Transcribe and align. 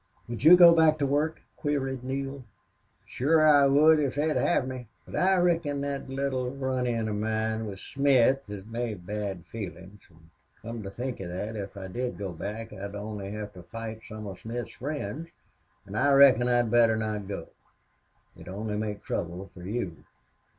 "Would 0.27 0.43
you 0.43 0.57
go 0.57 0.73
back 0.73 0.97
to 0.97 1.05
work?" 1.05 1.43
queried 1.57 2.03
Neale. 2.03 2.43
"Shore 3.05 3.45
I 3.45 3.67
would 3.67 3.99
if 3.99 4.15
they'd 4.15 4.35
have 4.35 4.67
me. 4.67 4.87
But 5.05 5.15
I 5.15 5.35
reckon 5.37 5.81
thet 5.83 6.09
little 6.09 6.49
run 6.49 6.87
in 6.87 7.07
of 7.07 7.17
mine 7.17 7.67
with 7.67 7.77
Smith 7.77 8.41
has 8.47 8.65
made 8.65 9.05
bad 9.05 9.45
feelin'. 9.45 9.99
An' 10.11 10.31
come 10.59 10.81
to 10.81 10.89
think 10.89 11.19
of 11.19 11.29
thet, 11.29 11.55
if 11.55 11.77
I 11.77 11.87
did 11.87 12.17
go 12.17 12.31
back 12.33 12.73
I'd 12.73 12.95
only 12.95 13.29
have 13.29 13.53
to 13.53 13.61
fight 13.61 14.01
some 14.09 14.25
of 14.25 14.39
Smith's 14.39 14.71
friends. 14.73 15.29
An' 15.85 15.93
I 15.93 16.11
reckon 16.13 16.47
I'd 16.47 16.71
better 16.71 16.97
not 16.97 17.27
go. 17.27 17.49
It'd 18.35 18.47
only 18.51 18.77
make 18.77 19.03
trouble 19.03 19.51
for 19.53 19.61
you." 19.67 19.97